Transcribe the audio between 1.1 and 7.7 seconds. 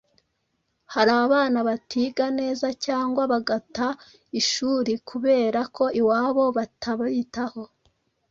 abana batiga neza cyangwa bagata ishuri kubera ko iwabo batabitaho,